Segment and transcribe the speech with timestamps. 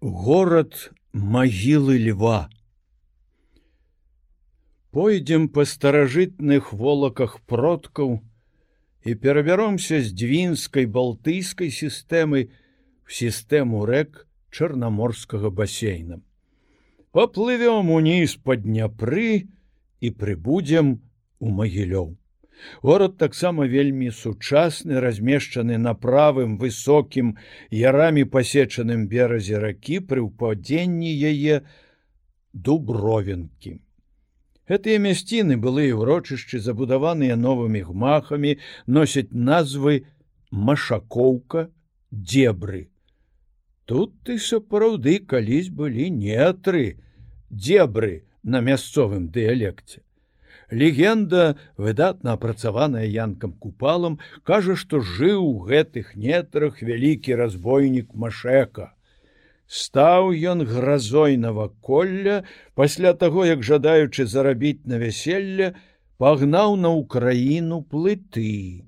[0.00, 2.48] город магілы льва.
[4.90, 8.24] Пойдзем па старажытных волаках продкаў
[9.04, 12.48] і перабяромся з двінскай балтыйскай сістэмы
[13.04, 16.24] в сістэму рэк чарнаморскага басейна.
[17.12, 19.52] Поплывём уніз па дняпры
[20.00, 21.04] і прыбудзем
[21.38, 22.16] у магілёў
[22.82, 27.36] Горад таксама вельмі сучасны, размешчаны на правым высокім
[27.70, 31.62] ярамі пасечаным беразе ракі пры ўпадзенні яе
[32.52, 33.80] дубровенкі.
[34.70, 38.56] Гэтыя мясціны былы ўрочышчы забудаваныя новымі гмахамі,
[38.86, 40.06] носяць назвы
[40.50, 41.70] машакоўка
[42.10, 42.90] дзебры.
[43.90, 47.02] Тут ты сапраўды калісь былі нетры,
[47.50, 50.02] дзебры на мясцовым дыялекце.
[50.70, 58.94] Легенда, выдатна апрацаваная янкам купалам, кажа, што жыў у гэтых нетрах вялікі разбойнік Машека.
[59.66, 65.74] Стаў ён гразой наваколля, пасля таго, як жадаючы зарабіць на вяселле,
[66.18, 68.86] пагнаў на ўкраіну плыты.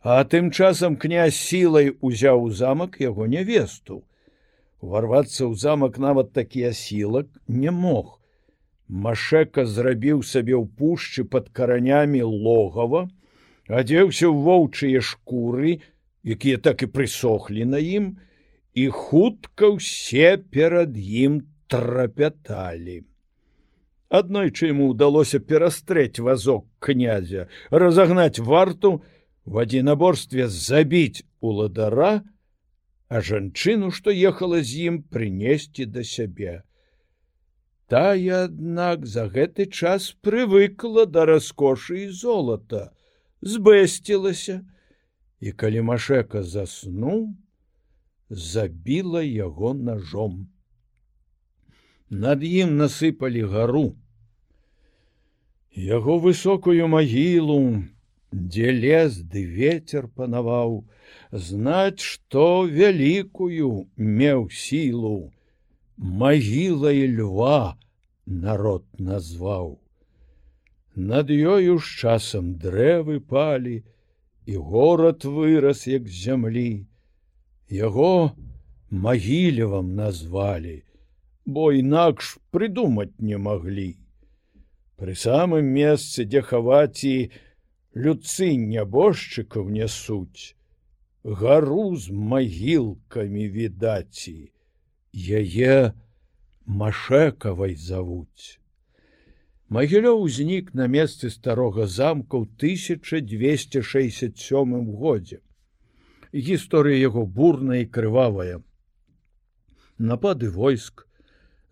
[0.00, 4.00] А тым часам князь сілай узяў у замак яго нявесту.
[4.80, 8.21] Уварвацца ў замак нават такі асілак не мог.
[8.92, 13.08] Машека зрабіў сабе ў пушчы под каранямі логава,
[13.64, 15.80] адзеўся ў воўчыя шкуры,
[16.28, 18.20] якія так і прысохлі на ім,
[18.76, 21.40] і хутка ўсе перад ім
[21.72, 23.08] трапяталі.
[24.12, 29.00] Аднойчы яму ўдалося перастрэць вазок князя, разагнаць варту,
[29.48, 32.20] в адзінаборстве забіць уладара,
[33.08, 36.60] а жанчыну, што ехала з ім прынесці да сябе
[37.92, 42.84] тая аднак за гэты час прывыкла да раскошы і золата
[43.54, 44.54] збэсцілася
[45.44, 47.26] і калі машека заснуў
[48.32, 50.48] забіла яго ножом.
[52.08, 53.84] Над ім насыпалі гару.
[55.76, 57.60] Яго высокую магілу
[58.32, 60.80] дзе лес ды ветер панаваў
[61.32, 65.16] знаць што вялікую меў сілу
[65.96, 67.76] магілай льва
[68.26, 69.80] народ назваў.
[70.94, 73.82] Над ёю з часам дрэвы палі,
[74.46, 76.86] і горад вырас як зямлі.
[77.68, 78.32] Яго
[78.90, 80.82] магілевам назвалі,
[81.46, 83.96] бо інакш прыдумаць не маглі.
[85.00, 87.32] Пры самым месцы, дзе хаваці
[87.96, 90.54] людцы нябожчыкаў нясуць,
[91.24, 94.51] гару з магілкамі відаці,
[95.12, 95.92] яе
[96.66, 98.58] машекавай завуць.
[99.72, 105.38] Магілёў узнік на месцы старога замка ў 1267 годзе.
[106.32, 108.60] Гісторыя яго бурная і крывавая.
[109.98, 111.06] Напады войск,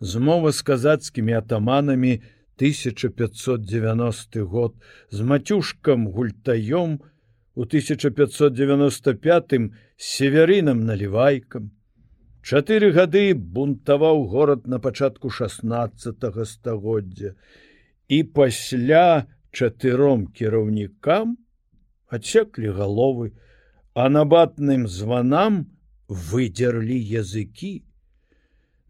[0.00, 2.22] змова з казацкімі атаманамі
[2.56, 4.74] 1590 год
[5.10, 7.00] з мацюшкам гультаём
[7.54, 11.70] у 1595 северынам налівайкам,
[12.42, 17.34] Чатыры гады бунтаваў горад на пачатку 16 стагоддзя
[18.08, 21.36] і пасля чатыром кіраўнікам
[22.10, 23.32] адсеклі галовы,
[23.94, 25.66] а набатным званам
[26.08, 27.82] выдзерлі языкі.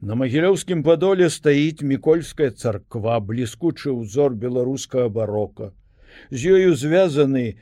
[0.01, 5.73] На магілёўскім падоле стаіць мікольская царква, бліскучы ўзор беларускага барока.
[6.31, 7.61] З ёю звязаны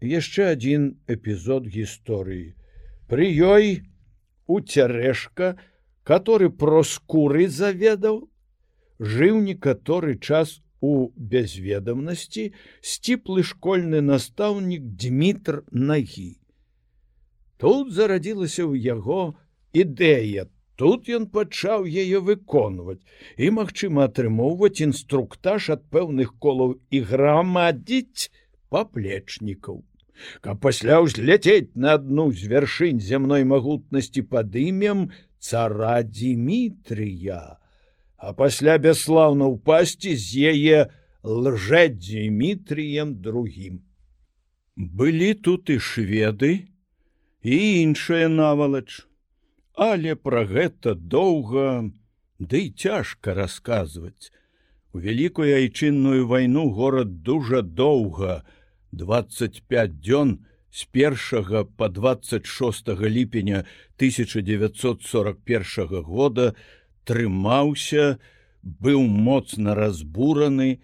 [0.00, 2.56] яшчэ адзін эпізод гісторыі.
[3.08, 3.84] Пры ёй,
[4.46, 5.56] у цярэшка,
[6.02, 8.28] который про скуры заведаў,
[9.00, 16.36] жыў некаторы час у бязведамнасці сціплы школьны настаўнік Дмітр нагі.
[17.56, 19.38] Тут зарадзілася ў яго
[19.72, 20.50] ідэя.
[20.76, 23.00] Тут ён пачаў яе выконваць
[23.38, 28.28] і, магчыма, атрымоўваць інструктаж ад пэўных колаў і грамадзіць
[28.74, 29.84] паплечнікаў
[30.40, 37.58] каб пасля ўзляцець на адну з вяршынь зямной магутнасці пад імем цара Дмітрыя,
[38.16, 40.78] а пасля бяслаўна ўпасці з яе
[41.24, 43.82] лжэ Дмітрыем другім.
[44.76, 46.54] Былі тут і шведы
[47.42, 49.06] і іншая навалач,
[49.74, 51.90] але пра гэта доўга
[52.38, 54.32] ды да цяжка расказваць.
[54.92, 58.44] У вялікую айчынную вайну горад дужа доўга,
[58.96, 60.38] 25 дзён
[60.70, 63.64] з першага по 26 ліпеня
[63.98, 66.54] 1941 года
[67.04, 68.18] трымаўся,
[68.62, 70.78] быў моцна разбураны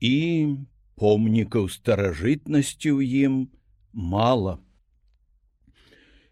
[0.00, 0.56] і
[0.94, 3.48] помнікаў старажытнасці ў ім
[3.92, 4.58] мала.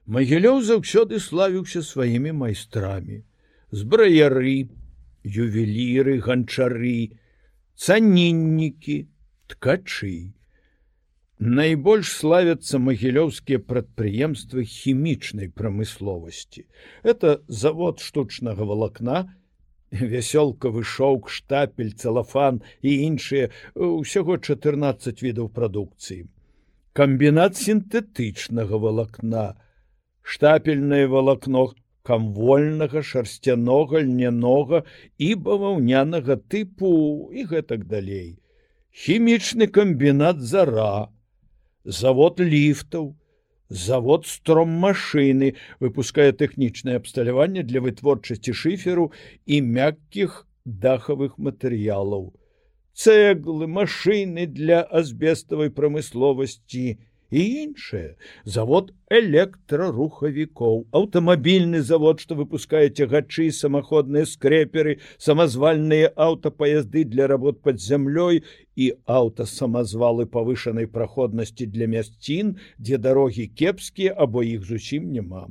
[0.06, 3.24] Магілёў заўсёды славіўся сваімі майстрамі.
[3.74, 4.70] збраяры,
[5.24, 7.18] ювеліры, ганчары,
[7.74, 8.96] цаніннікі,
[9.50, 10.30] ткачы.
[11.38, 16.66] Найбольш славяцца магілёўскія прадпрыемствы хімічнай прамысловасці.
[17.02, 19.34] Это завод штучнага валакна,
[19.90, 26.30] вясёлкавы шоўк, штапель, цалафан і іншыя ўсяго 14 відаў прадукцыі.
[26.94, 29.58] Камбінат сінтэтычнага валакна,
[30.22, 31.74] штапельнае валакно
[32.06, 34.84] камвольнага, шарсцянога, льнянога
[35.18, 38.38] і баваўнянага тыпу і гэтак далей.
[38.94, 41.10] Хімічны камбінат зара,
[41.84, 43.14] завод ліфтаў,
[43.68, 49.12] завод стром машины выпускае тэхнічнае абсталяванне для вытворчасці шыферу
[49.46, 52.32] і мяккіх дахавых матэрыялаў.
[52.94, 56.98] Цэглы, машины для азбеставай прамысловасці,
[57.34, 58.14] і іншае.
[58.56, 64.94] Завод электрарухавікоў аўтамабільны завод што выпускае цягачы самаходныя скрэперы
[65.26, 68.42] самазвальныя аўтапаязды для работ под зямлёй
[68.76, 68.86] і
[69.18, 75.44] аўтасамазвалы павышанай праходнасці для мясцін дзе дарогі кепскія або іх зусім няма.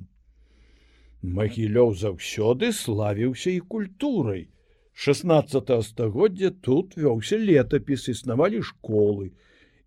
[1.23, 4.47] Магілёў заўсёды славіўся і культурай.
[4.93, 9.33] 16 стагоддзя тут вёўся летапіс існавалі школы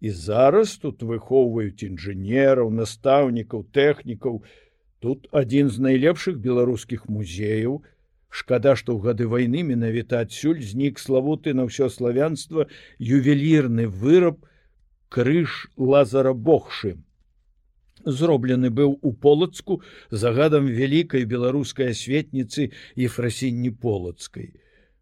[0.00, 4.43] і зараз тут выхоўваюць інжынераў, настаўнікаў, тэхнікаў.
[5.00, 7.82] Тут адзін з найлепшых беларускіх музеяў.
[8.28, 12.69] Шкада, што ў гады вайны менавіта адсюль знік славуты на ўсё славянства
[13.00, 14.44] ювелірны выраб
[15.08, 17.00] крыж лазара богшы.
[18.04, 24.52] Зроблены быў у полацку загадам вялікай беларускай асветніцы і фрасінні полацкай.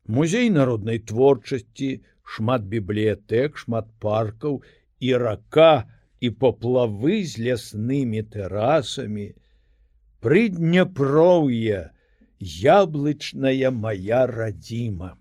[0.06, 4.62] Музей народнай творчасці, шмат бібліятэк, шмат паркаў
[5.00, 5.86] і рака
[6.20, 9.32] і поплавы з ляснымі тэрасамі,
[10.24, 11.90] прыдняпроўе,
[12.40, 15.14] яблычная моя радзіма.